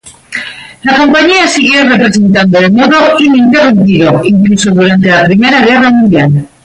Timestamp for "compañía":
0.97-1.47